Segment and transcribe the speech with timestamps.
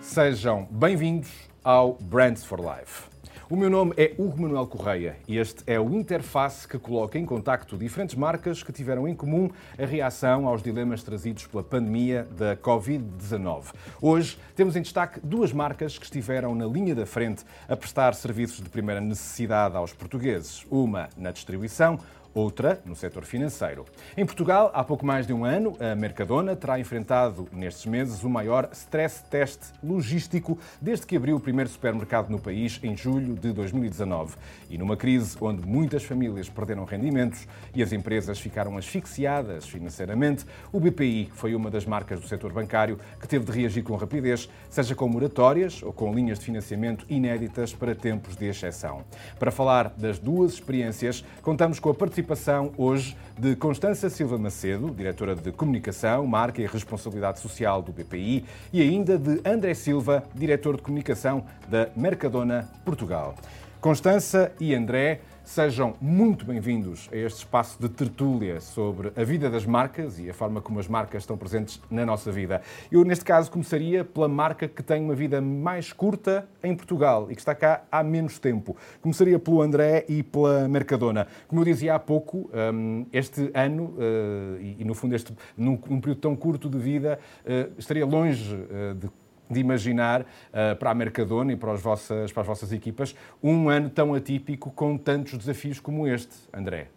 [0.00, 1.28] Sejam bem-vindos
[1.64, 3.14] ao Brands for Life.
[3.50, 7.26] O meu nome é Hugo Manuel Correia e este é o interface que coloca em
[7.26, 12.56] contacto diferentes marcas que tiveram em comum a reação aos dilemas trazidos pela pandemia da
[12.56, 13.74] Covid-19.
[14.00, 18.62] Hoje temos em destaque duas marcas que estiveram na linha da frente a prestar serviços
[18.62, 21.98] de primeira necessidade aos portugueses, uma na distribuição,
[22.34, 23.84] outra no setor financeiro.
[24.16, 28.28] Em Portugal, há pouco mais de um ano, a Mercadona terá enfrentado nestes meses o
[28.28, 33.52] maior stress test logístico desde que abriu o primeiro supermercado no país em julho de
[33.52, 34.36] 2019.
[34.68, 40.80] E numa crise onde muitas famílias perderam rendimentos e as empresas ficaram asfixiadas financeiramente, o
[40.80, 44.94] BPI foi uma das marcas do setor bancário que teve de reagir com rapidez, seja
[44.94, 49.04] com moratórias ou com linhas de financiamento inéditas para tempos de exceção.
[49.38, 54.90] Para falar das duas experiências, contamos com a participação participação hoje de Constança Silva Macedo,
[54.90, 60.76] diretora de Comunicação, Marca e Responsabilidade Social do BPI, e ainda de André Silva, diretor
[60.76, 63.34] de Comunicação da Mercadona Portugal.
[63.80, 69.66] Constança e André, Sejam muito bem-vindos a este espaço de tertúlia sobre a vida das
[69.66, 72.62] marcas e a forma como as marcas estão presentes na nossa vida.
[72.90, 77.34] Eu, neste caso, começaria pela marca que tem uma vida mais curta em Portugal e
[77.34, 78.74] que está cá há menos tempo.
[79.02, 81.26] Começaria pelo André e pela Mercadona.
[81.46, 86.22] Como eu dizia há pouco, hum, este ano, eh, e no fundo, este, num período
[86.22, 89.10] tão curto de vida, eh, estaria longe eh, de
[89.50, 93.68] de imaginar uh, para a Mercadona e para, as vossas, para as vossas equipas um
[93.68, 96.88] ano tão atípico com tantos desafios como este, André.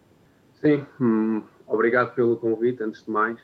[0.54, 3.38] Sim, hum, obrigado pelo convite, antes de mais.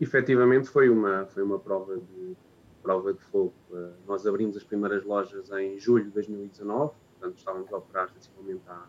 [0.00, 2.36] Efetivamente foi uma, foi uma prova de,
[2.82, 3.54] prova de fogo.
[3.70, 8.62] Uh, nós abrimos as primeiras lojas em julho de 2019, portanto estávamos a operar sensivelmente
[8.68, 8.86] há,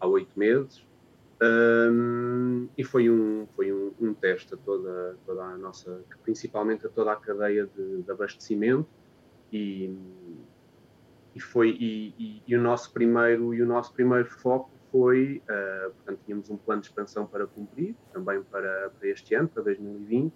[0.00, 0.84] há oito meses.
[1.42, 6.90] Um, e foi um, foi um, um teste a toda, toda a nossa, principalmente a
[6.90, 8.86] toda a cadeia de, de abastecimento
[9.50, 9.90] e,
[11.34, 15.90] e foi e, e, e, o nosso primeiro e o nosso primeiro foco foi uh,
[15.92, 20.30] portanto tínhamos um plano de expansão para cumprir também para, para este ano para 2020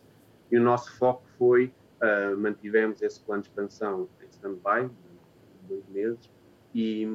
[0.50, 4.91] e o nosso foco foi uh, mantivemos esse plano de expansão em stand-by
[5.69, 6.31] dois meses
[6.75, 7.06] e,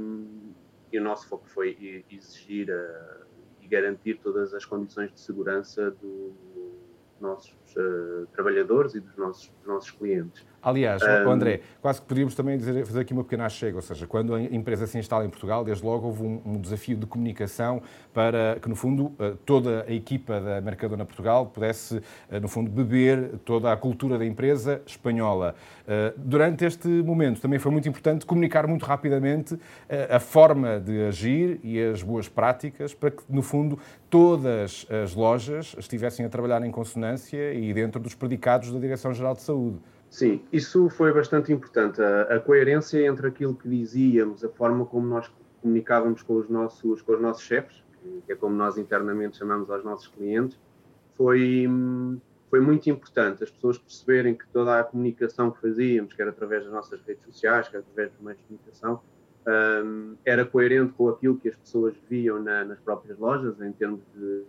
[0.91, 3.28] e o nosso foco foi exigir uh,
[3.69, 6.33] garantir todas as condições de segurança dos
[7.19, 10.45] nossos uh, trabalhadores e dos nossos, dos nossos clientes.
[10.61, 14.05] Aliás, um, André, quase que podíamos também dizer, fazer aqui uma pequena chega, ou seja,
[14.05, 17.81] quando a empresa se instala em Portugal, desde logo houve um, um, desafio de comunicação
[18.13, 22.69] para que, no fundo, eh, toda a equipa da Mercadona Portugal pudesse, eh, no fundo,
[22.69, 25.55] beber toda a cultura da empresa espanhola.
[25.87, 29.57] Eh, durante este momento também foi muito importante comunicar muito rapidamente
[30.09, 35.75] a forma de agir e as boas práticas para que, no fundo, todas as lojas
[35.77, 39.79] estivessem a trabalhar em consonância e dentro dos predicados da Direção-Geral de Saúde.
[40.09, 42.01] Sim, isso foi bastante importante.
[42.01, 45.31] A, a, coerência entre aquilo que dizíamos, a forma como nós
[45.61, 47.83] comunicávamos com os nossos, com os nossos chefes,
[48.25, 50.57] que é como nós internamente chamamos aos nossos clientes,
[51.15, 51.67] foi,
[52.49, 53.43] foi muito importante.
[53.43, 57.67] As pessoas perceberem que toda a comunicação que fazíamos, quer através das nossas redes sociais,
[57.67, 59.01] quer através dos meios de comunicação,
[59.85, 64.01] um, era coerente com aquilo que as pessoas viam na, nas próprias lojas, em termos
[64.15, 64.43] de,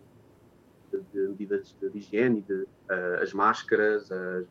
[0.93, 4.47] de, de medidas de, higiene, de, uh, as máscaras, as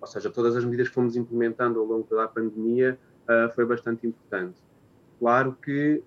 [0.00, 4.06] ou seja, todas as medidas que fomos implementando ao longo da pandemia uh, foi bastante
[4.06, 4.60] importante.
[5.18, 6.02] Claro que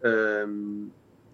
[0.47, 0.89] um,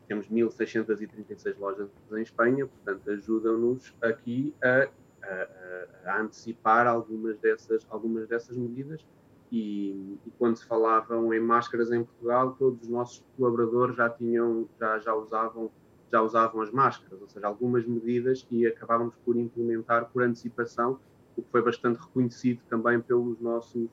[0.07, 4.89] temos 1.636 lojas em Espanha, portanto, ajudam-nos aqui a,
[5.23, 9.05] a, a, antecipar algumas dessas, algumas dessas medidas.
[9.51, 14.67] E, e, quando se falavam em máscaras em Portugal, todos os nossos colaboradores já tinham,
[14.79, 15.71] já, já usavam
[16.11, 20.99] já usavam as máscaras, ou seja, algumas medidas e acabávamos por implementar por antecipação
[21.39, 23.89] o que foi bastante reconhecido também pelos nossos,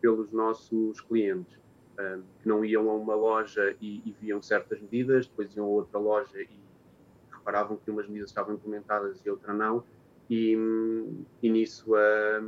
[0.00, 1.58] pelos nossos clientes,
[1.98, 5.68] um, que não iam a uma loja e, e, viam certas medidas, depois iam a
[5.68, 6.48] outra loja e
[7.32, 9.84] reparavam que umas medidas estavam implementadas e outra não,
[10.28, 10.56] e,
[11.40, 12.38] e nisso a,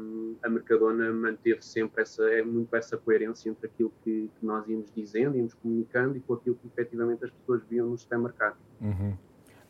[0.42, 4.92] a Mercadona manteve sempre essa, é muito essa coerência entre aquilo que, que nós íamos
[4.92, 8.56] dizendo, íamos comunicando e com aquilo que efetivamente as pessoas viam no supermercado.
[8.80, 9.16] Uhum.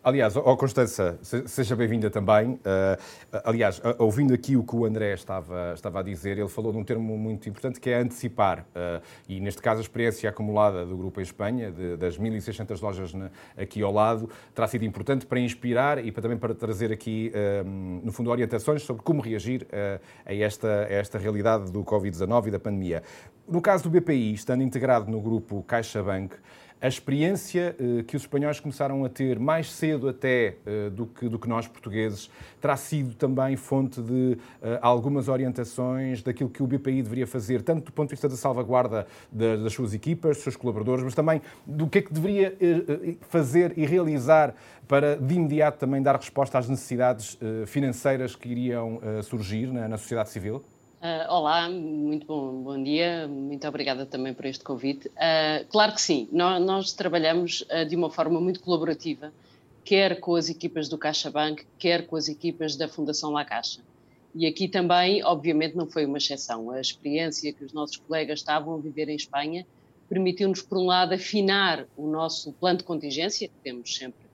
[0.03, 2.53] Aliás, ó Constança, seja bem-vinda também.
[2.53, 2.61] Uh,
[3.45, 6.85] aliás, ouvindo aqui o que o André estava, estava a dizer, ele falou de um
[6.85, 8.61] termo muito importante que é antecipar.
[8.61, 13.12] Uh, e neste caso, a experiência acumulada do grupo em Espanha, de, das 1.600 lojas
[13.12, 17.33] na, aqui ao lado, terá sido importante para inspirar e para, também para trazer aqui,
[17.35, 17.69] uh,
[18.05, 19.67] no fundo, orientações sobre como reagir
[20.25, 23.03] a, esta, a esta realidade do Covid-19 e da pandemia.
[23.49, 26.37] No caso do BPI, estando integrado no grupo CaixaBank,
[26.80, 31.28] A experiência uh, que os espanhóis começaram a ter mais cedo até uh, do, que,
[31.28, 32.30] do que nós portugueses
[32.60, 34.36] terá sido também fonte de
[34.80, 39.06] algumas orientações daquilo que o BPI deveria fazer, tanto do ponto de vista da salvaguarda
[39.30, 42.56] das, suas equipas, dos seus colaboradores, mas também do que é que deveria
[43.28, 44.56] fazer e realizar
[44.88, 47.38] para de imediato também dar resposta às necessidades
[47.69, 50.64] financeiras que iriam surgir na sociedade civil?
[51.00, 55.06] Uh, olá, muito bom, bom dia, muito obrigada também por este convite.
[55.06, 59.33] Uh, claro que sim, nós, nós trabalhamos uh, de uma forma muito colaborativa,
[59.85, 63.81] quer com as equipas do CaixaBank, quer com as equipas da Fundação La Caixa.
[64.35, 66.69] E aqui também, obviamente, não foi uma exceção.
[66.73, 69.65] A experiência que os nossos colegas estavam a viver em Espanha
[70.09, 74.27] permitiu-nos, por um lado, afinar o nosso plano de contingência, que temos sempre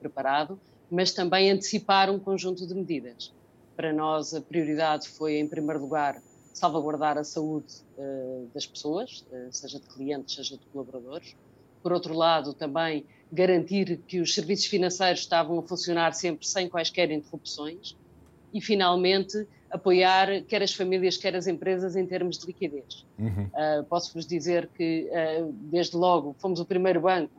[0.00, 0.58] preparado,
[0.90, 3.32] mas também antecipar um conjunto de medidas.
[3.82, 6.22] Para nós, a prioridade foi, em primeiro lugar,
[6.54, 11.34] salvaguardar a saúde uh, das pessoas, uh, seja de clientes, seja de colaboradores.
[11.82, 17.10] Por outro lado, também garantir que os serviços financeiros estavam a funcionar sempre sem quaisquer
[17.10, 17.96] interrupções.
[18.54, 23.04] E, finalmente, apoiar quer as famílias, quer as empresas em termos de liquidez.
[23.18, 23.46] Uhum.
[23.46, 25.10] Uh, Posso-vos dizer que,
[25.52, 27.34] desde logo, fomos o primeiro banco,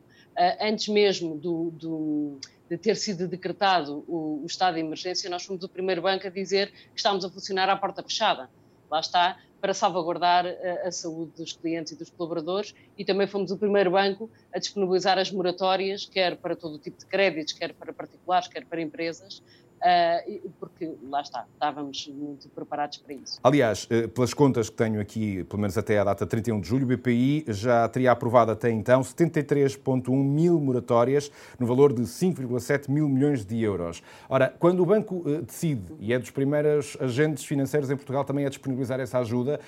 [0.60, 2.38] antes mesmo do, do
[2.68, 6.30] de ter sido decretado o, o, estado de emergência, nós fomos o primeiro banco a
[6.30, 8.48] dizer que estávamos a funcionar à porta fechada.
[8.90, 13.50] Lá está, para salvaguardar a, a, saúde dos clientes e dos colaboradores, e também fomos
[13.50, 17.72] o primeiro banco a disponibilizar as moratórias, quer para todo o tipo de créditos, quer
[17.74, 19.42] para particulares, quer para empresas,
[19.84, 23.38] uh, porque lá está, estávamos muito preparados para isso.
[23.42, 26.84] Aliás, eh, pelas contas que tenho aqui, pelo menos até a data 31 de julho,
[26.84, 33.08] o BPI já teria aprovado até então 73,1 mil moratórias no valor de 5,7 mil
[33.08, 34.02] milhões de euros.
[34.28, 38.46] Ora, quando o banco eh, decide, e é dos primeiros agentes financeiros em Portugal também
[38.46, 39.60] a disponibilizar essa ajuda,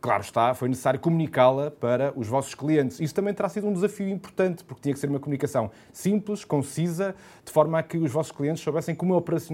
[0.00, 2.98] claro está, foi necessário comunicá-la para os vossos clientes.
[3.00, 7.14] Isso também terá sido um desafio importante, porque tinha que ser uma comunicação simples, concisa,
[7.44, 9.49] de forma a que os vossos clientes soubessem como operacionalizar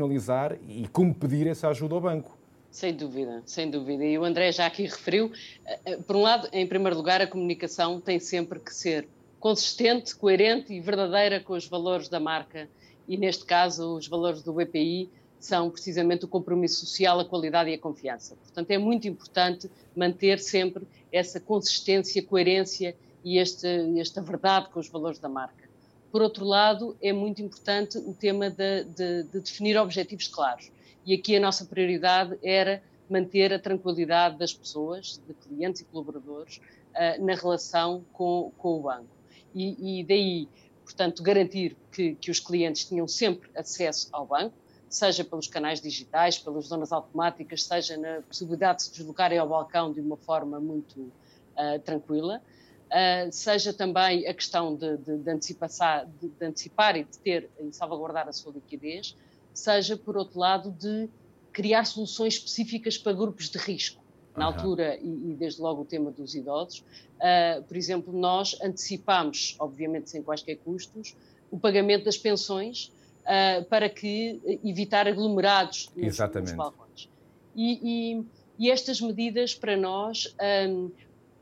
[0.66, 2.37] e como pedir essa ajuda ao banco.
[2.70, 4.04] Sem dúvida, sem dúvida.
[4.04, 5.32] E o André já aqui referiu,
[5.64, 9.08] eh, eh, por um lado, em primeiro lugar, a comunicação tem sempre que ser
[9.40, 12.69] consistente, coerente e verdadeira com os valores da marca.
[13.08, 15.08] E neste caso, os valores do BPI
[15.38, 18.37] são precisamente o compromisso social, a qualidade e a confiança.
[18.37, 23.66] Portanto, é muito importante manter sempre essa consistência, coerência e este,
[23.99, 25.65] esta verdade com os valores da marca.
[26.10, 30.70] Por outro lado, é muito importante o tema de, de, de definir objetivos claros.
[31.04, 36.56] E aqui a nossa prioridade era manter a tranquilidade das pessoas, de clientes e colaboradores,
[36.56, 39.06] uh, na relação com, com o banco.
[39.54, 40.48] E, e, daí,
[40.84, 44.54] portanto, garantir que, que, os clientes tinham sempre acesso ao banco,
[44.88, 49.92] seja pelos canais digitais, pelas zonas automáticas, seja na possibilidade de se deslocarem ao balcão
[49.92, 52.42] de uma forma muito uh, tranquila.
[52.86, 57.72] Uh, seja também a questão de, de, de, antecipar, de, antecipar, e de ter e
[57.72, 59.16] salvaguardar a sua liquidez,
[59.52, 61.08] seja, por outro lado, de
[61.52, 64.04] criar soluções específicas para grupos de risco.
[64.36, 64.54] Na uhum.
[64.54, 70.10] altura, e, e, desde logo o tema dos idosos, uh, por exemplo, nós antecipamos, obviamente
[70.10, 71.16] sem quaisquer custos,
[71.50, 72.92] o pagamento das pensões
[73.22, 77.08] uh, para que evitar aglomerados nos, nos balcões.
[77.54, 77.80] E,
[78.18, 78.24] e,
[78.58, 80.34] e, estas medidas, para nós,
[80.68, 80.90] um,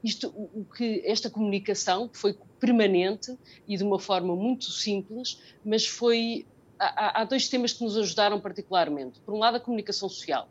[0.04, 3.34] isto, o que esta comunicação foi permanente
[3.66, 6.46] e de uma forma muito simples, mas foi
[6.78, 9.18] há, há dois temas que nos ajudaram particularmente.
[9.20, 10.46] Por um lado, a comunicação social,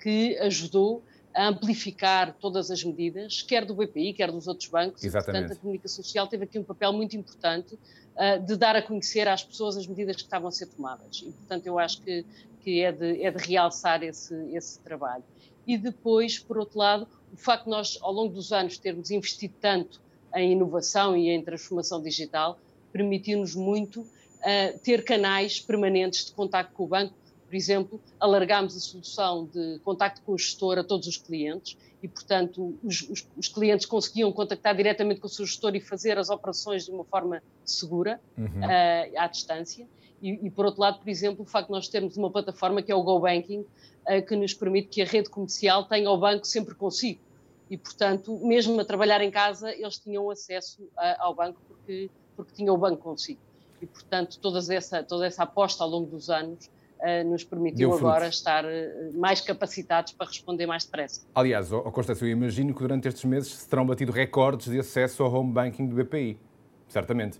[0.00, 5.04] que ajudou a amplificar todas as medidas, quer do BPI, quer dos outros bancos.
[5.04, 5.28] Exatamente.
[5.28, 8.82] E, portanto, a comunicação social teve aqui um papel muito importante uh, de dar a
[8.82, 11.22] conhecer às pessoas as medidas que estavam a ser tomadas.
[11.24, 12.24] E, portanto, eu acho que,
[12.64, 15.22] que é, de, é de realçar esse, esse trabalho.
[15.66, 19.54] E depois, por outro lado, o facto de nós, ao longo dos anos, termos investido
[19.60, 20.00] tanto
[20.34, 22.58] em inovação e em transformação digital,
[22.90, 27.14] permitiu-nos muito uh, ter canais permanentes de contacto com o banco.
[27.46, 32.08] Por exemplo, alargámos a solução de contacto com o gestor a todos os clientes e,
[32.08, 36.30] portanto, os, os, os, clientes conseguiam contactar diretamente com o seu gestor e fazer as
[36.30, 38.46] operações de uma forma segura, uhum.
[38.46, 39.86] uh, à distância.
[40.22, 42.90] E, e, por outro lado, por exemplo, o facto de nós termos uma plataforma que
[42.90, 46.74] é o GoBanking, uh, que nos permite que a rede comercial tenha o banco sempre
[46.74, 47.20] consigo.
[47.70, 52.52] E, portanto, mesmo a trabalhar em casa, eles tinham acesso uh, ao banco porque, porque
[52.52, 53.40] tinham o banco consigo.
[53.82, 58.26] E, portanto, toda essa, toda essa aposta ao longo dos anos Uh, nos permitiu agora
[58.26, 58.68] estar uh,
[59.12, 61.26] mais capacitados para responder mais depressa.
[61.34, 65.22] Aliás, oh, Constância, eu imagino que durante estes meses se terão batido recordes de acesso
[65.22, 66.40] ao home banking do BPI,
[66.88, 67.38] certamente.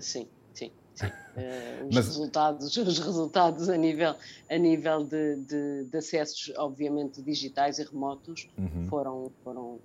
[0.00, 0.28] Sim,
[1.06, 2.06] Uh, os, Mas...
[2.06, 4.14] resultados, os resultados a nível,
[4.50, 8.86] a nível de, de, de acessos, obviamente, digitais e remotos uhum.
[8.88, 9.78] foram, foram,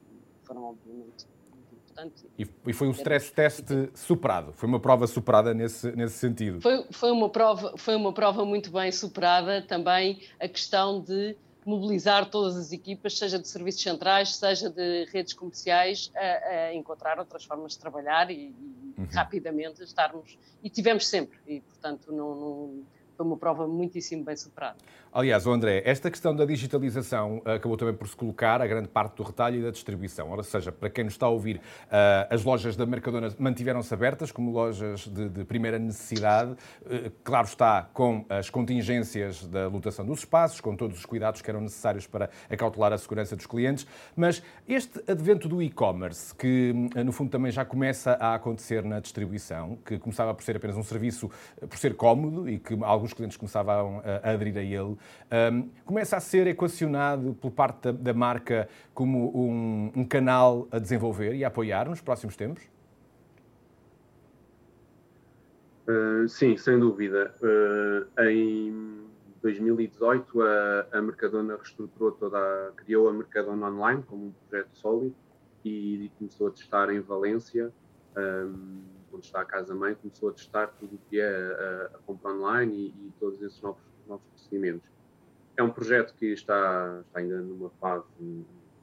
[0.43, 1.25] foram, obviamente,
[1.88, 2.25] portanto...
[2.38, 6.62] E, e foi um stress test superado, foi uma prova superada nesse, nesse sentido.
[6.62, 11.36] Foi, foi, uma prova, foi uma prova muito bem superada, também a questão de
[11.70, 17.20] mobilizar todas as equipas, seja de serviços centrais, seja de redes comerciais, a, a encontrar
[17.20, 18.53] outras formas de trabalhar e,
[18.96, 19.08] e uhum.
[19.12, 20.38] rapidamente estarmos.
[20.63, 22.84] E tivemos sempre, e portanto não, não
[23.15, 24.77] foi uma prova muitíssimo bem superada.
[25.15, 29.17] Aliás, André, esta questão da digitalização eh, acabou também por se colocar a grande parte
[29.17, 30.32] do retalho e da distribuição.
[30.32, 34.32] Ou seja, para quem nos está a ouvir, eh, as lojas da Mercadona mantiveram-se abertas
[34.32, 36.55] como lojas de, de, primeira necessidade.
[36.89, 41.50] Eh, claro está, com as contingências da lotação dos espaços, com todos os cuidados que
[41.51, 43.86] eram necessários para acautelar a segurança dos clientes.
[44.15, 46.74] Mas este advento do e-commerce, que
[47.05, 50.84] no fundo também já começa a acontecer na distribuição, que começava por ser apenas um
[50.84, 51.29] serviço,
[51.70, 54.95] por ser cómodo e que alguns clientes começavam a aderir a ele,
[55.51, 60.77] um, começa a ser equacionado por parte da, da marca como um, um, canal a
[60.77, 62.63] desenvolver e a apoiar nos próximos tempos?
[65.88, 67.33] Uh, sim, sem dúvida.
[67.41, 69.03] Uh, em
[69.41, 75.15] 2018 a, a Mercadona reestruturou toda, a, criou a Mercadona Online como um projeto sólido
[75.65, 77.72] e, e começou a testar em Valência,
[78.17, 78.81] um,
[79.13, 82.74] onde está a casa-mãe, começou a testar tudo o que é a, a compra online
[82.75, 84.89] e, e todos esses novos, novos procedimentos.
[85.55, 88.05] É um projeto que está, está ainda numa fase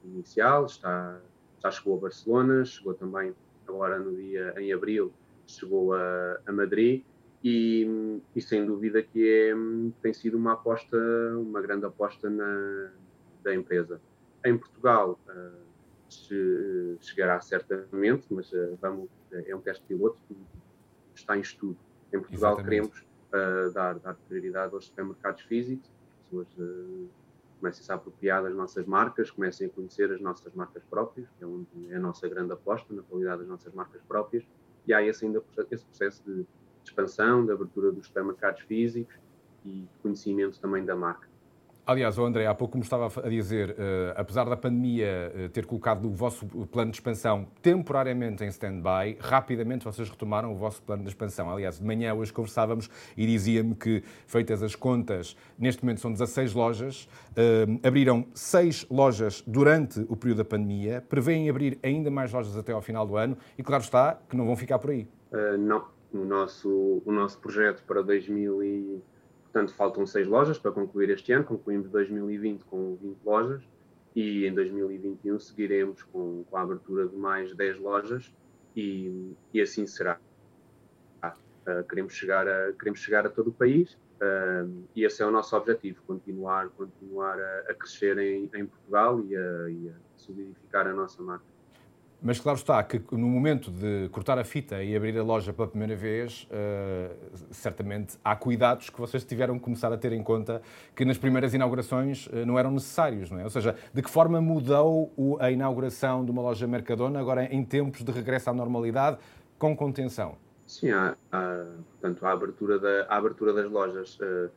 [0.03, 1.19] inicial, está,
[1.61, 3.35] já chegou a Barcelona, chegou também
[3.67, 5.13] agora no dia, em abril,
[5.45, 7.03] chegou a, a Madrid
[7.43, 9.53] e, e, sem dúvida que é,
[10.01, 10.97] tem sido uma aposta,
[11.37, 12.91] uma grande aposta na,
[13.43, 13.99] da empresa.
[14.45, 20.19] Em Portugal uh, chegará certamente, mas uh, vamos, é um teste piloto,
[21.13, 21.77] está em estudo.
[22.13, 22.91] Em Portugal Exatamente.
[22.91, 25.89] queremos uh, dar, dar prioridade aos supermercados físicos
[26.31, 27.09] pessoas uh,
[27.59, 31.43] comecem a se apropriar das nossas marcas, comecem a conhecer as nossas marcas próprias, que
[31.43, 34.43] é, é a nossa grande aposta na qualidade das nossas marcas próprias,
[34.87, 36.45] e há esse ainda esse processo de
[36.83, 39.15] expansão, de abertura dos supermercados físicos
[39.63, 41.29] e conhecimento também da marca.
[41.91, 45.65] Aliás, o André, há pouco me estava a dizer, uh, apesar da pandemia uh, ter
[45.65, 51.03] colocado o vosso plano de expansão temporariamente em stand-by, rapidamente vocês retomaram o vosso plano
[51.03, 51.51] de expansão.
[51.51, 56.53] Aliás, de manhã hoje conversávamos e dizia-me que, feitas as contas, neste momento são 16
[56.53, 62.55] lojas, uh, abriram 6 lojas durante o período da pandemia, prevêem abrir ainda mais lojas
[62.55, 65.09] até ao final do ano e, claro está, que não vão ficar por aí.
[65.59, 65.83] não.
[66.13, 69.01] O nosso, o nosso projeto para 2000 e
[69.51, 71.43] Portanto, faltam seis lojas para concluir este ano.
[71.43, 73.63] Concluímos 2020 com 20 lojas
[74.15, 78.33] e em 2021 seguiremos com, com a abertura de mais 10 lojas
[78.75, 80.19] e, e assim será.
[81.23, 85.29] Uh, queremos, chegar a, queremos chegar a todo o país uh, e esse é o
[85.29, 90.87] nosso objetivo, continuar, continuar a, a crescer em, em Portugal e a, e a solidificar
[90.87, 91.45] a nossa marca.
[92.23, 95.67] Mas claro está que no momento de cortar a fita e abrir a loja pela
[95.67, 97.15] primeira vez, uh,
[97.49, 100.61] certamente há cuidados que vocês tiveram que começar a ter em conta
[100.95, 103.43] que nas primeiras inaugurações uh, não eram necessários, não é?
[103.43, 107.65] Ou seja, de que forma mudou o, a inauguração de uma loja Mercadona agora em
[107.65, 109.17] tempos de regresso à normalidade
[109.57, 110.37] com contenção?
[110.67, 114.51] Sim, há, há portanto, a abertura, da, abertura das lojas uh,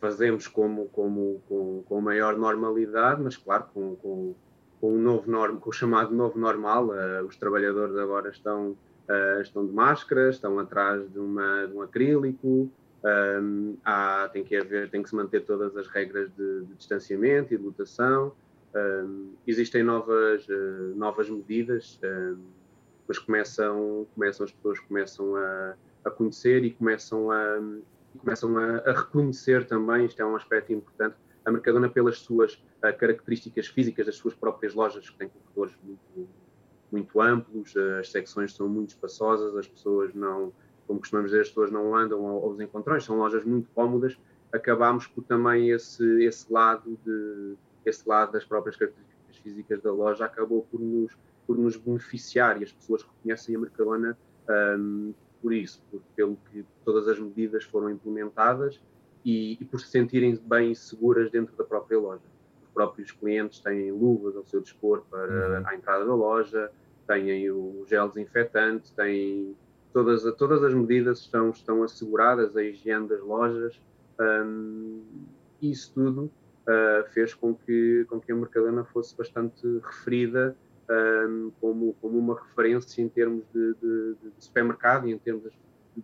[0.00, 4.34] fazemos como, como, com, com maior normalidade, mas claro, com, com
[4.82, 8.70] com o novo norm, com o chamado novo normal, uh, os trabalhadores agora estão,
[9.08, 12.68] uh, estão de máscaras, estão atrás de, uma, de um acrílico, um,
[13.04, 17.54] ehm, há, tem que haver, tem que se manter todas as regras de, de distanciamento
[17.54, 18.32] e de lotação.
[18.74, 22.38] Um, ehm, existem novas, uh, novas medidas, um, ehm,
[23.06, 25.74] mas começam, começam, as pessoas começam a,
[26.04, 27.62] a conhecer e começam a,
[28.18, 32.96] começam a, a reconhecer também, isto é um aspecto importante, a Mercadona pelas suas uh,
[32.96, 36.28] características físicas das suas próprias lojas, que têm corredores muito,
[36.90, 40.52] muito amplos, as secções são muito espaçosas, as pessoas não,
[40.86, 44.18] como costumamos dizer, as pessoas não andam aos encontrões, são lojas muito cómodas,
[44.52, 50.24] acabamos por também esse, esse lado de esse lado das próprias características físicas da loja
[50.24, 54.16] acabou por nos, por nos beneficiar e as pessoas reconhecem a Mercadona
[54.78, 58.80] um, por isso, por, pelo que todas as medidas foram implementadas
[59.24, 62.22] e, e, por se sentirem bem seguras dentro da própria loja.
[62.72, 65.66] Os próprios clientes têm luvas ao seu dispor para uhum.
[65.66, 66.70] a entrada da loja,
[67.06, 69.54] têm o gel desinfetante, têm
[69.92, 73.80] todas, todas as medidas estão, estão asseguradas, a higiene das lojas.
[74.18, 75.02] Um,
[75.60, 76.30] isso tudo
[76.66, 80.56] uh, fez com que, com que a Mercadona fosse bastante referida
[80.90, 85.52] um, como, como uma referência em termos de, de, de supermercado e em termos das,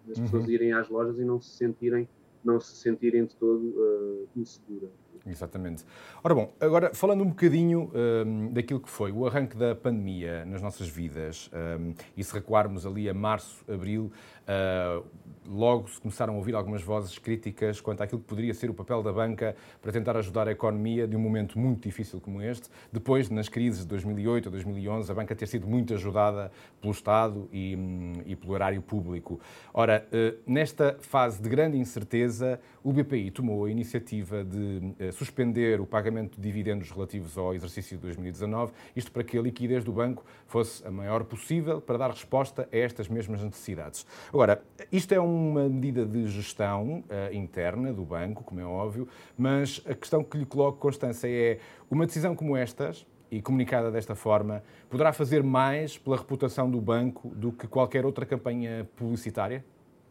[0.06, 0.24] das uhum.
[0.24, 2.08] pessoas irem às lojas e não se sentirem
[2.44, 4.88] não se sentirem de todo uh, insegura.
[5.26, 5.84] Exatamente.
[6.22, 10.62] Ora bom, agora falando um bocadinho um, daquilo que foi o arranque da pandemia nas
[10.62, 14.12] nossas vidas, um, e se recuarmos ali a março, abril,
[14.48, 15.04] uh,
[15.48, 19.02] logo se começaram a ouvir algumas vozes críticas quanto àquilo que poderia ser o papel
[19.02, 22.68] da banca para tentar ajudar a economia de um momento muito difícil como este.
[22.92, 27.48] Depois, nas crises de 2008 a 2011, a banca ter sido muito ajudada pelo Estado
[27.52, 29.40] e, hum, e pelo erário público.
[29.72, 35.80] Ora, uh, nesta fase de grande incerteza, o BPI tomou a iniciativa de uh, suspender
[35.80, 39.92] o pagamento de dividendos relativos ao exercício de 2019, isto para que a liquidez do
[39.92, 44.06] banco fosse a maior possível para dar resposta a estas mesmas necessidades.
[44.28, 49.82] Agora, isto é uma medida de gestão uh, interna do banco, como é óbvio, mas
[49.86, 51.58] a questão que lhe coloco, Constância, é
[51.90, 57.28] uma decisão como estas, e comunicada desta forma, poderá fazer mais pela reputação do banco
[57.34, 59.64] do que qualquer outra campanha publicitária?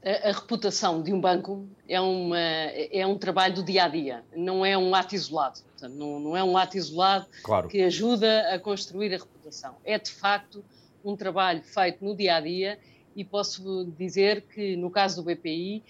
[0.04, 4.66] A, reputação de um banco é, uma, é um trabalho do dia a dia, não
[4.66, 5.60] é um ato isolado.
[5.62, 7.68] Portanto, não, não, é um ato isolado claro.
[7.68, 9.76] que ajuda a construir a reputação.
[9.84, 10.64] É de facto
[11.04, 12.80] um trabalho feito no dia a dia
[13.16, 15.84] e posso dizer que no caso do BPI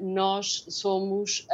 [0.00, 1.46] nós somos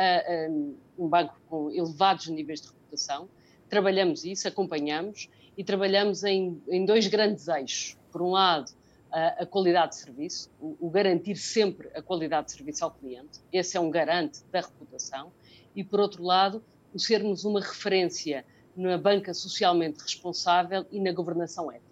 [0.98, 3.28] um banco com elevados níveis de reputação,
[3.68, 7.96] trabalhamos isso, acompanhamos e trabalhamos em, em dois grandes eixos.
[8.10, 8.72] Por um lado,
[9.12, 13.40] a, a qualidade de serviço, o, o, garantir sempre a qualidade de serviço ao cliente,
[13.52, 15.32] esse é um garante da reputação,
[15.74, 16.62] e por outro lado,
[16.92, 18.44] o sermos uma referência
[18.76, 21.90] na banca socialmente responsável e na governação ética.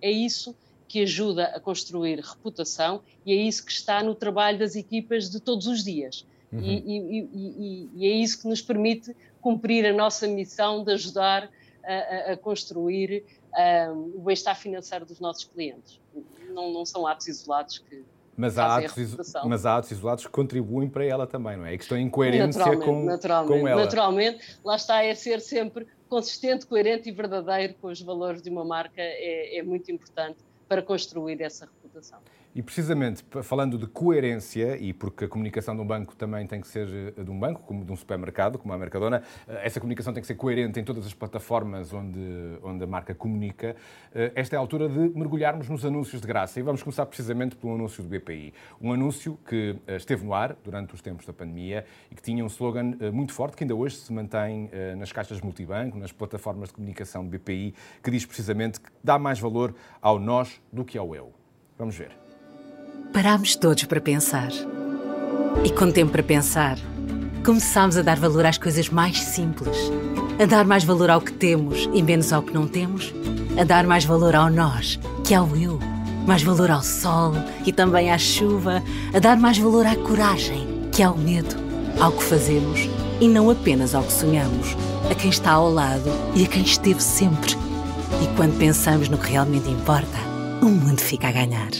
[0.00, 0.56] É isso
[0.88, 5.40] que ajuda a construir reputação e é isso que está no trabalho das equipas de
[5.40, 6.26] todos os dias.
[6.52, 6.60] Uhum.
[6.60, 11.48] E, e, e, e, é isso que nos permite cumprir a nossa missão de ajudar
[11.84, 13.24] a, a construir
[13.56, 16.00] um, o bem-estar financeiro dos nossos clientes.
[16.50, 18.04] Não, não são atos isolados que,
[18.36, 21.74] mas há, atos, mas há atos isolados que contribuem para ela também, não é?
[21.74, 23.82] E que estão em coerência naturalmente, com, naturalmente, com ela.
[23.82, 28.64] Naturalmente, lá está é ser sempre consistente, coerente e verdadeiro com os valores de uma
[28.64, 32.20] marca é, é muito importante para construir essa reputação.
[32.52, 36.66] E precisamente falando de coerência, e porque a comunicação de um banco também tem que
[36.66, 40.12] ser eh, de um banco, como de um supermercado, como a Mercadona, eh, essa comunicação
[40.12, 42.20] tem que ser coerente em todas as plataformas onde,
[42.62, 43.76] onde a marca comunica.
[44.12, 46.58] Eh, esta é a altura de mergulharmos nos anúncios de graça.
[46.58, 48.52] E vamos começar precisamente pelo anúncio do BPI.
[48.80, 52.48] Um anúncio que esteve no ar durante os tempos da pandemia e que tinha um
[52.48, 57.24] slogan muito forte, que ainda hoje se mantém nas caixas multibanco, nas plataformas de comunicação
[57.24, 61.39] do BPI, que diz precisamente que dá mais valor ao nós do que ao eu.
[61.80, 62.10] Vamos ver.
[63.10, 64.50] Parámos todos para pensar.
[65.64, 66.76] E com tempo para pensar,
[67.42, 69.90] começámos a dar valor às coisas mais simples.
[70.38, 73.14] A dar mais valor ao que temos e menos ao que não temos.
[73.58, 75.78] A dar mais valor ao nós, que ao eu.
[76.26, 77.32] Mais valor ao sol
[77.64, 78.82] e também à chuva.
[79.14, 81.56] A dar mais valor à coragem, que ao medo.
[81.98, 82.90] Ao que fazemos
[83.22, 84.76] e não apenas ao que sonhamos.
[85.10, 87.54] A quem está ao lado e a quem esteve sempre.
[88.22, 90.30] E quando pensamos no que realmente importa,
[90.62, 91.70] o mundo fica a ganhar.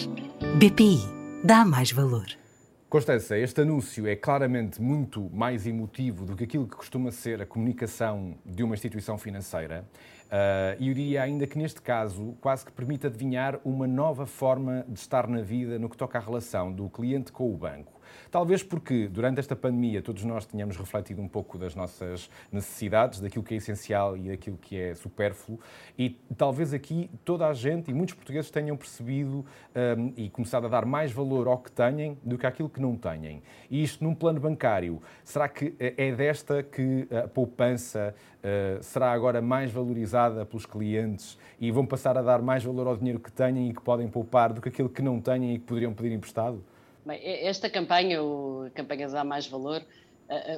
[0.59, 1.01] BPI
[1.45, 2.27] dá mais valor.
[2.88, 7.47] Constança, este anúncio é claramente muito mais emotivo do que aquilo que costuma ser a
[7.47, 9.85] comunicação de uma instituição financeira.
[10.27, 14.85] Uh, e eu diria ainda que neste caso quase que permite adivinhar uma nova forma
[14.88, 18.00] de estar na vida no que toca à relação do cliente com o banco.
[18.31, 23.44] Talvez porque durante esta pandemia todos nós tínhamos refletido um pouco das nossas necessidades, daquilo
[23.44, 25.59] que é essencial e daquilo que é supérfluo,
[25.99, 29.44] e talvez aqui toda a gente e muitos portugueses tenham percebido
[29.99, 32.96] um, e começado a dar mais valor ao que têm do que àquilo que não
[32.96, 33.42] têm.
[33.70, 39.40] E isto num plano bancário, será que é desta que a poupança uh, será agora
[39.40, 43.70] mais valorizada pelos clientes e vão passar a dar mais valor ao dinheiro que têm
[43.70, 46.62] e que podem poupar do que aquilo que não têm e que poderiam pedir emprestado?
[47.05, 49.83] Bem, esta campanha, o Campanhas Dá Mais Valor,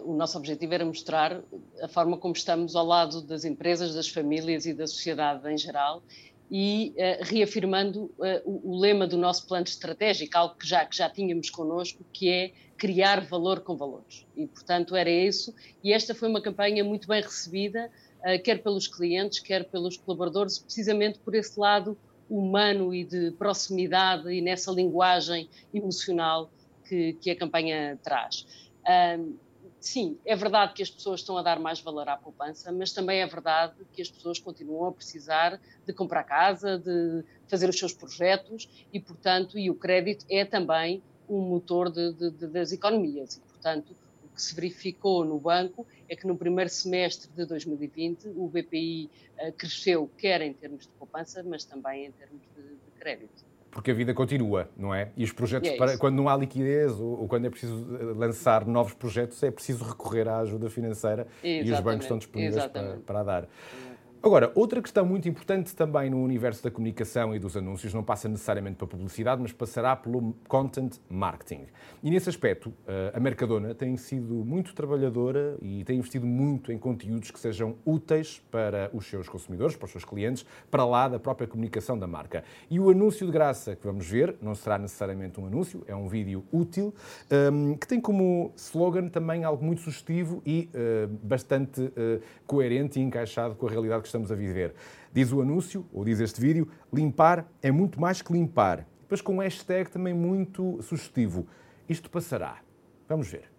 [0.05, 1.40] o nosso objetivo era mostrar
[1.81, 6.02] a forma como estamos ao lado das empresas, das famílias e da sociedade em geral
[6.50, 8.11] e reafirmando
[8.44, 12.52] o, lema do nosso plano estratégico, algo que já, que já tínhamos connosco, que é
[12.76, 14.26] criar valor com valores.
[14.37, 15.55] E, portanto, era isso.
[15.83, 17.90] E esta foi uma campanha muito bem recebida,
[18.44, 21.96] quer pelos clientes, quer pelos colaboradores, precisamente por esse lado
[22.32, 26.50] humano e de proximidade e nessa linguagem emocional
[26.88, 28.46] que, que a campanha traz.
[29.18, 29.34] Um,
[29.78, 33.20] sim, é verdade que as pessoas estão a dar mais valor à poupança, mas também
[33.20, 37.92] é verdade que as pessoas continuam a precisar de comprar casa, de fazer os seus
[37.92, 43.36] projetos e, portanto, e o crédito é também um motor de, de, de, das economias.
[43.36, 48.29] E, portanto, o que se verificou no banco é que no primeiro semestre de 2020
[48.37, 53.01] o BPI eh, cresceu quer em termos de poupança, mas também em termos de, de
[53.01, 53.46] crédito.
[53.70, 55.09] porque a vida continua, não é?
[55.16, 58.66] E os projetos, é para, quando não há liquidez ou, ou, quando é preciso lançar
[58.66, 61.68] novos projetos, é preciso recorrer à ajuda financeira Exatamente.
[61.68, 63.48] e os bancos estão disponíveis para, para dar.
[64.24, 68.28] Agora, outra questão muito importante também no universo da comunicação e dos anúncios não passa
[68.28, 71.66] necessariamente para publicidade, mas passará pelo content marketing.
[72.04, 76.78] E nesse aspecto, eh, a Mercadona tem sido muito trabalhadora e tem investido muito em
[76.78, 81.18] conteúdos que sejam úteis para os seus consumidores, para os seus clientes, para lá da
[81.18, 82.44] própria comunicação da marca.
[82.70, 86.06] E o anúncio de graça que vamos ver não será necessariamente um anúncio, é um
[86.06, 86.94] vídeo útil,
[87.28, 93.02] ehm, que tem como slogan também algo muito sugestivo e eh, bastante eh, coerente e
[93.02, 94.75] encaixado com a realidade que estamos a viver.
[95.12, 98.87] Diz o anúncio, ou diz este vídeo, limpar é muito mais que limpar.
[99.01, 101.46] Depois com um hashtag também muito sugestivo.
[101.88, 102.57] Isto passará.
[103.09, 103.51] Vamos ver.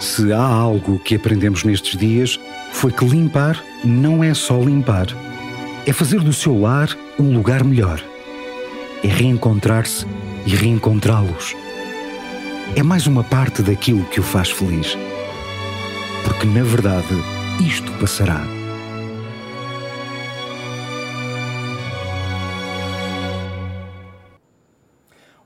[0.00, 2.40] Se há algo que aprendemos nestes dias,
[2.72, 5.06] foi que limpar não é só limpar.
[5.86, 6.88] É fazer do seu lar
[7.18, 8.02] um lugar melhor.
[9.04, 10.06] É reencontrar-se
[10.46, 11.54] e reencontrá-los.
[12.74, 14.96] É mais uma parte daquilo que o faz feliz.
[16.24, 17.14] Porque, na verdade,
[17.60, 18.61] isto passará.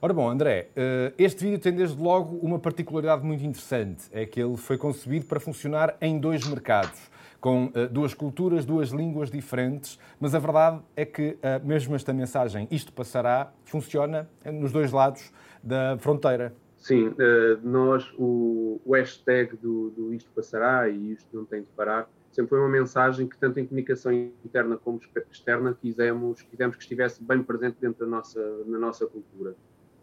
[0.06, 4.40] Ora bom, André, eh, este vídeo tem desde logo uma particularidade muito interessante, é que
[4.40, 9.98] ele foi concebido para funcionar em dois mercados, com eh, duas culturas, duas línguas diferentes,
[10.20, 15.32] mas a verdade é que eh, mesmo esta mensagem, isto passará, funciona nos dois lados
[15.60, 16.54] da fronteira.
[16.76, 17.12] Sim,
[17.64, 22.60] nós, o, hashtag do, do isto passará e isto não tem de parar, sempre foi
[22.60, 25.00] uma mensagem que tanto em comunicação interna como
[25.32, 29.56] externa quisemos, quisemos que estivesse bem presente dentro da nossa, na nossa cultura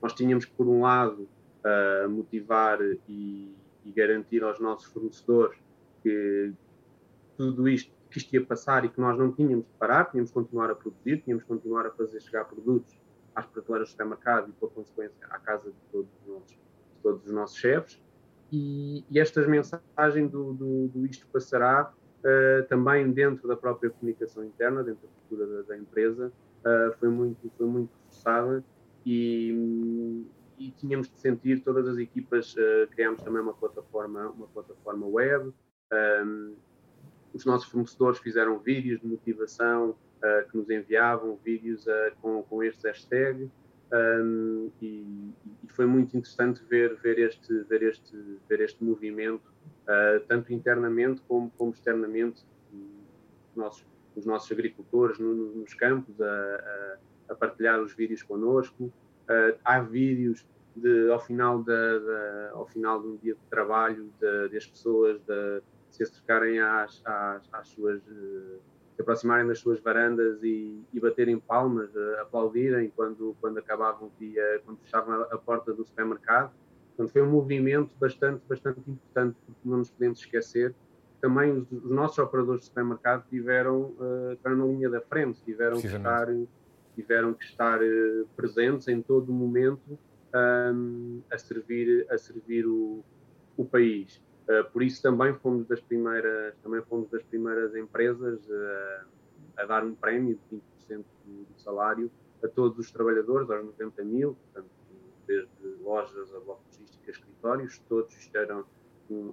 [0.03, 1.29] nós tínhamos por um lado,
[1.63, 5.57] uh, motivar e, e, garantir aos nossos fornecedores
[6.01, 6.51] que
[7.37, 10.33] tudo isto, que isto ia passar e que nós não tínhamos de parar, tínhamos de
[10.33, 12.99] continuar a produzir, tínhamos de continuar a fazer chegar produtos
[13.33, 16.59] às prateleiras do supermercado e, por consequência, à casa de todos os nossos,
[17.01, 18.01] todos os nossos chefes.
[18.51, 24.43] E, e estas mensagens do, do, do isto passará uh, também dentro da própria comunicação
[24.43, 28.63] interna, dentro da cultura da, da empresa, uh, foi muito foi muito reforçada
[29.05, 30.25] e,
[30.57, 35.53] e tínhamos de sentir todas as equipas uh, criámos também uma plataforma uma plataforma web.
[35.91, 36.55] Um,
[37.33, 42.63] os nossos fornecedores fizeram vídeos de motivação uh, que nos enviavam vídeos uh, com, com
[42.63, 43.49] estes hashtags
[43.91, 48.15] um, e, e, foi muito interessante ver ver este ver este
[48.49, 49.53] ver este movimento
[50.27, 53.85] tanto internamente como, como externamente os nossos,
[54.15, 56.97] os nossos agricultores no, nos campos a, a
[57.29, 58.85] a partilhar os vídeos connosco.
[58.85, 64.09] Uh, há vídeos de, ao, final da, da, ao final de um dia de trabalho
[64.19, 68.01] de, das pessoas de, se acercarem às, às, às suas.
[68.07, 68.59] Uh,
[68.95, 74.11] se aproximarem das suas varandas e, e baterem palmas, uh, aplaudirem quando, quando acabavam o
[74.19, 76.51] dia, quando fechavam a, a porta do supermercado.
[76.89, 80.75] Portanto, foi um movimento bastante, bastante importante, porque não nos podemos esquecer
[81.23, 85.87] também os, os, nossos operadores de supermercado tiveram, uh, na linha da frente, tiveram que
[85.87, 86.27] estar
[86.95, 89.97] tiveram que estar uh, presentes em todo o momento
[90.33, 93.03] um, a servir, a servir o,
[93.57, 94.21] o país.
[94.47, 99.07] Uh, por isso também fomos das primeiras, também fomos das primeiras empresas uh,
[99.57, 100.57] a dar um prémio de
[100.89, 102.11] 20% do, salário
[102.43, 104.69] a todos os trabalhadores, aos 90 mil, portanto,
[105.25, 105.49] desde
[105.81, 108.65] lojas a logística, escritórios, todos estiveram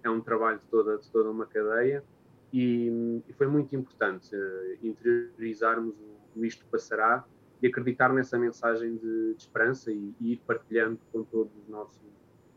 [0.03, 2.05] é um trabalho de toda, de toda uma cadeia
[2.53, 7.25] e, e foi muito importante uh, interiorizarmos o, o isto passará
[7.63, 12.01] e acreditar nessa mensagem de, de esperança e, e, ir partilhando com todos os nossos,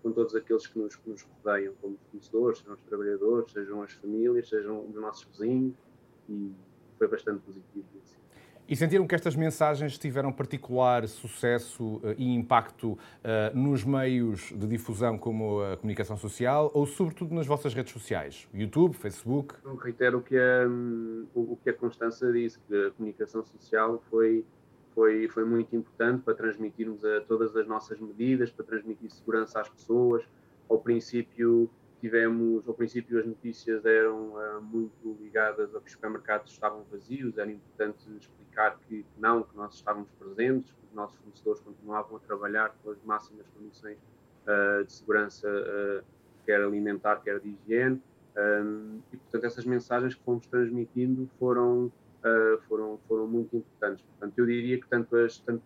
[0.02, 3.92] com todos aqueles que nos, que nos rodeiam, como fornecedores, sejam os trabalhadores, sejam as
[3.94, 5.76] famílias, sejam os nossos vizinhos,
[6.30, 6.52] e
[6.98, 8.24] foi bastante positivo isso.
[8.66, 12.98] E sentiram que estas mensagens tiveram particular sucesso uh, e impacto uh,
[13.54, 18.48] nos meios de difusão como a comunicação social ou sobretudo nas vossas redes sociais?
[18.54, 19.56] YouTube, Facebook?
[19.66, 20.66] Eu reitero o que a,
[21.36, 24.46] o que a Constança disse, que a comunicação social foi
[24.94, 29.70] foi, foi muito importante para transmitirmos a todas as nossas medidas, para transmitir segurança às
[29.70, 30.24] pessoas.
[30.70, 36.52] Ao princípio tivemos, ao princípio as notícias eram uh, muito ligadas a que os supermercados
[36.52, 41.62] estavam vazios, era importante explicar que não, que nós estávamos presentes, que os nossos fornecedores
[41.62, 43.98] continuavam a trabalhar com as máximas condições
[44.46, 46.04] uh, de segurança, uh,
[46.46, 48.02] quer alimentar, quer de higiene.
[48.36, 51.92] Um, e portanto essas mensagens que fomos transmitindo foram
[53.44, 54.06] muito importantes.
[54.06, 55.64] Portanto, eu diria que tanto, as, tanto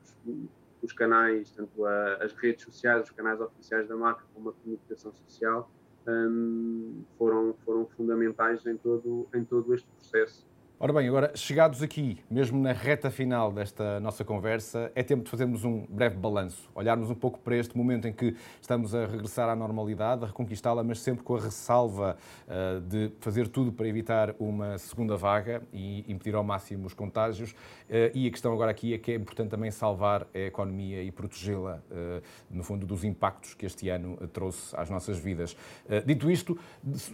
[0.82, 5.14] os canais, tanto a, as redes sociais, os canais oficiais da marca, como a comunicação
[5.14, 5.72] social,
[6.08, 10.48] um, foram, foram fundamentais em todo, em todo este processo.
[10.80, 15.30] Ora bem, agora chegados aqui, mesmo na reta final desta nossa conversa, é tempo de
[15.32, 19.50] fazermos um breve balanço, olharmos um pouco para este momento em que estamos a regressar
[19.50, 22.16] à normalidade, a reconquistá-la, mas sempre com a ressalva
[22.48, 27.54] uh, de fazer tudo para evitar uma segunda vaga e impedir ao máximo os contágios.
[27.54, 31.12] Uh, e a questão agora aqui é que é importante também salvar a economia e
[31.12, 35.58] protegê-la, uh, no fundo, dos impactos que este ano trouxe às nossas vidas.
[36.06, 36.56] Dito isto,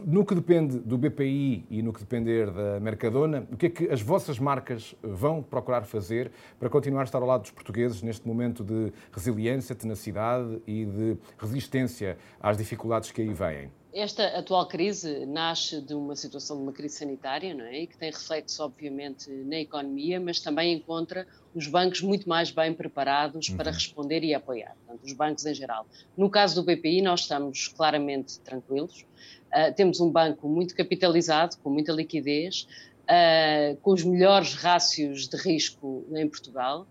[0.05, 3.89] no que depende do BPI e no que depender da Mercadona, o que é que
[3.89, 8.27] as vossas marcas vão procurar fazer para continuar a estar ao lado dos portugueses neste
[8.27, 13.71] momento de resiliência, tenacidade e de resistência às dificuldades que aí vêm?
[13.93, 17.81] Esta atual crise nasce de uma situação de uma crise sanitária, não é?
[17.81, 22.73] E que tem reflexo, obviamente, na economia, mas também encontra os bancos muito mais bem
[22.73, 23.57] preparados uhum.
[23.57, 25.85] para responder e apoiar, portanto, os bancos em geral.
[26.17, 29.05] No caso do BPI, nós estamos claramente tranquilos.
[29.53, 32.67] Uh, temos um banco muito capitalizado, com muita liquidez,
[33.03, 36.87] uh, com os melhores rácios de risco em Portugal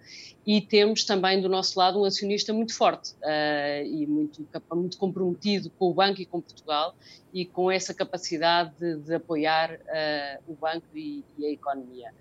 [0.46, 5.70] e temos também do nosso lado um acionista muito forte uh, e muito, muito comprometido
[5.70, 6.94] com o banco e com Portugal
[7.32, 12.12] e com essa capacidade de, de apoiar uh, o banco e, e a economia.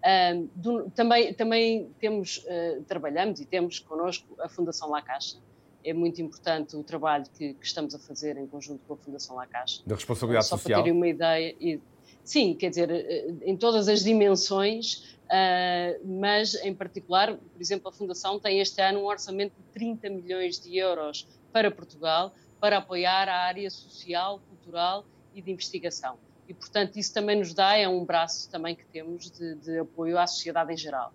[0.00, 2.44] Uh, do, também, também temos,
[2.88, 5.36] trabalhamos e temos connosco a Fundação La Caixa,
[5.84, 9.36] é muito importante o trabalho que, que, estamos a fazer em conjunto com a Fundação
[9.36, 9.82] La Caixa.
[9.86, 10.78] Da responsabilidade Só social.
[10.78, 11.80] Só para terem uma ideia, e,
[12.30, 17.92] Sim, quer dizer, eh, em todas as dimensões, uh, mas em particular, por exemplo, a
[17.92, 23.28] Fundação tem este ano um orçamento de 30 milhões de euros para Portugal para apoiar
[23.28, 26.18] a área social, cultural e de investigação.
[26.48, 30.16] E, portanto, isso também nos dá, é um braço também que temos de, de apoio
[30.16, 31.12] à sociedade em geral.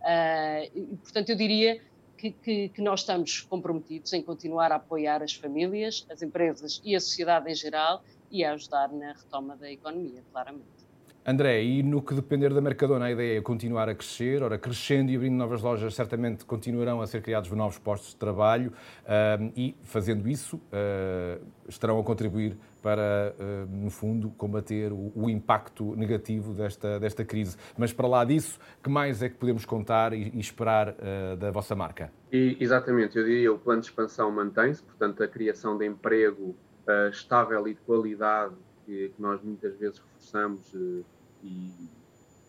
[0.00, 1.82] Uh, e, portanto, eu diria
[2.16, 6.96] que, que, que, nós estamos comprometidos em continuar a apoiar as famílias, as empresas e
[6.96, 10.86] a sociedade em geral e a ajudar na retoma da economia, claramente.
[11.28, 15.10] André, e no que depender da Mercadona, a ideia é continuar a crescer, ora, crescendo
[15.10, 19.76] e abrindo novas lojas, certamente continuarão a ser criados novos postos de trabalho uh, e,
[19.82, 26.52] fazendo isso, uh, estarão a contribuir para, uh, no fundo, combater o, o, impacto negativo
[26.52, 27.56] desta, desta crise.
[27.76, 30.94] Mas, para lá disso, que mais é que podemos contar e, e esperar
[31.36, 32.12] da vossa marca?
[32.30, 36.54] E, exatamente, eu diria o plano de expansão mantém-se, portanto, a criação de emprego
[36.86, 41.04] uh, estável e de qualidade que, que nós muitas vezes reforçamos uh,
[41.42, 41.72] e,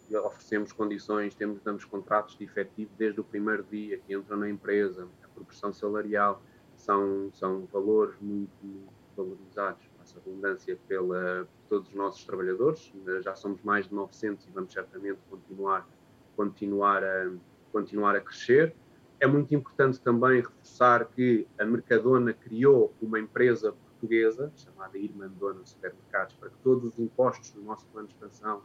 [0.09, 4.49] e, oferecemos condições, temos, damos contratos de efetivo desde o primeiro dia que entram na
[4.49, 6.41] empresa, a progressão salarial
[6.75, 13.35] são, são valores muito, muito valorizados, essa abundância pela, por todos os nossos trabalhadores, já
[13.35, 15.87] somos mais de 900 e vamos certamente continuar,
[16.35, 17.31] continuar, a,
[17.71, 18.73] continuar a crescer.
[19.19, 26.35] É muito importante também reforçar que a Mercadona criou uma empresa portuguesa, chamada Irmandona Supermercados,
[26.35, 28.61] para que todos os impostos do nosso plano de expansão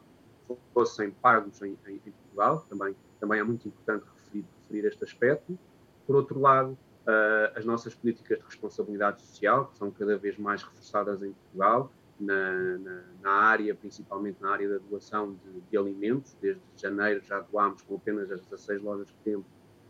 [0.75, 2.67] fossem pagos em, em, em Portugal.
[2.69, 5.59] Também, também é muito importante referir, referir este aspecto.
[6.07, 10.63] Por outro lado, uh, as nossas políticas de responsabilidade social, que são cada vez mais
[10.63, 16.37] reforçadas em Portugal, na, na, na área, principalmente na área da doação de, de, alimentos.
[16.41, 19.47] Desde janeiro já doámos, com apenas as 16 lojas que temos,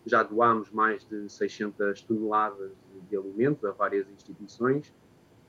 [0.07, 4.93] já doámos mais de 600 toneladas de, de alimentos a várias instituições.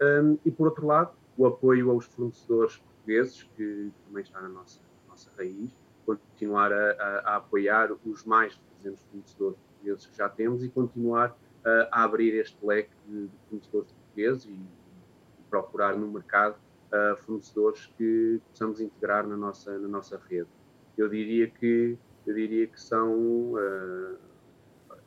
[0.04, 4.82] Um, e, por outro lado, o apoio aos fornecedores portugueses, que também está na nossa,
[5.08, 5.74] nossa raiz,
[6.06, 10.70] continuar a, a, a, apoiar os mais de 300 fornecedores portugueses que já temos e
[10.70, 16.58] continuar uh, a abrir este leque de, de fornecedores portugueses e, e, procurar no mercado
[16.92, 20.50] uh, fornecedores que possamos integrar na nossa, na nossa rede.
[20.98, 24.18] Eu diria que, eu diria que são, uh,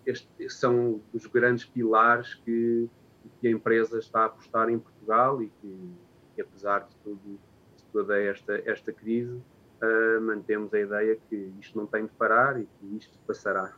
[0.07, 2.89] este, são os grandes pilares que
[3.41, 5.95] que a empresa está a apostar em Portugal e que,
[6.35, 7.39] que apesar de, tudo,
[7.77, 12.61] de toda esta, esta crise, uh, mantemos a ideia que isto não tem de parar
[12.61, 13.75] e que isto passará.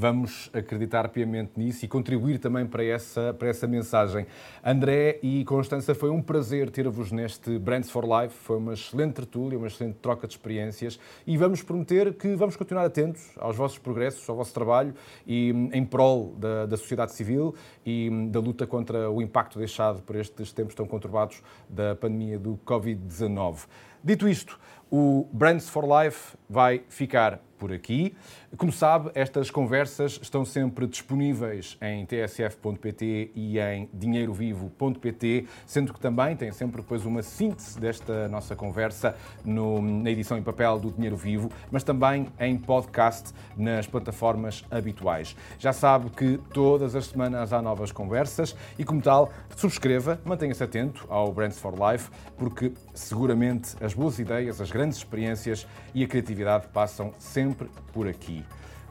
[0.00, 4.28] Vamos acreditar piamente nisso e contribuir também para essa, para essa mensagem.
[4.64, 8.32] André e Constança, foi um prazer ter-vos neste Brands for Life.
[8.44, 12.84] Foi uma excelente tertúlia, uma excelente troca de experiências e vamos prometer que vamos continuar
[12.84, 14.94] atentos aos vossos progressos, ao vosso trabalho
[15.26, 17.52] e em prol da, da sociedade civil
[17.84, 22.56] e da luta contra o impacto deixado por estes tempos tão conturbados da pandemia do
[22.64, 23.66] Covid-19.
[24.04, 28.14] Dito isto, o Brands for Life vai ficar por aqui.
[28.56, 36.36] Como sabe, estas conversas estão sempre disponíveis em tsf.pt e em dinheirovivo.pt, sendo que também
[36.36, 41.16] tem sempre depois uma síntese desta nossa conversa no, na edição em papel do Dinheiro
[41.16, 45.36] Vivo, mas também em podcast nas plataformas habituais.
[45.58, 51.04] Já sabe que todas as semanas há novas conversas e, como tal, subscreva, mantenha-se atento
[51.10, 56.06] ao Brands for Life, porque seguramente as As boas ideias, as grandes experiências e a
[56.06, 58.44] criatividade passam sempre por aqui.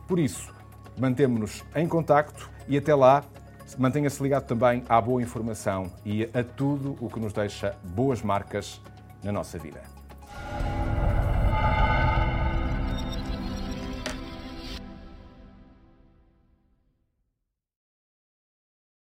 [0.05, 0.53] Por isso,
[0.97, 3.23] mantemos-nos em contacto e até lá
[3.77, 8.81] mantenha-se ligado também à boa informação e a tudo o que nos deixa boas marcas
[9.23, 9.81] na nossa vida.